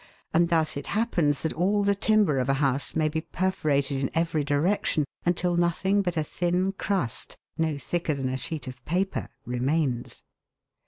[0.33, 4.09] and thus it happens that all the timber of a house may be perforated in
[4.15, 9.29] every direction until nothing but a thin crust, no thicker than a sheet of paper,
[9.45, 10.23] remains.